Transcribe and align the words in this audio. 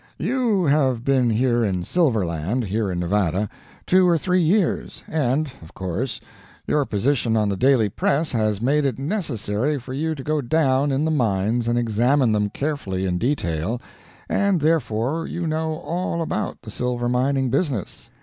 You 0.17 0.65
have 0.65 1.05
been 1.05 1.29
here 1.29 1.63
in 1.63 1.83
Silver 1.83 2.25
land 2.25 2.63
here 2.63 2.89
in 2.89 2.97
Nevada 2.99 3.47
two 3.85 4.07
or 4.09 4.17
three 4.17 4.41
years, 4.41 5.03
and, 5.07 5.51
of 5.61 5.75
course, 5.75 6.19
your 6.65 6.83
position 6.85 7.37
on 7.37 7.49
the 7.49 7.55
daily 7.55 7.87
press 7.87 8.31
has 8.31 8.63
made 8.63 8.83
it 8.83 8.97
necessary 8.97 9.77
for 9.77 9.93
you 9.93 10.15
to 10.15 10.23
go 10.23 10.41
down 10.41 10.91
in 10.91 11.05
the 11.05 11.11
mines 11.11 11.67
and 11.67 11.77
examine 11.77 12.31
them 12.31 12.49
carefully 12.49 13.05
in 13.05 13.19
detail, 13.19 13.79
and 14.27 14.59
therefore 14.59 15.27
you 15.27 15.45
know 15.45 15.75
all 15.85 16.23
about 16.23 16.63
the 16.63 16.71
silver 16.71 17.07
mining 17.07 17.51
business. 17.51 18.09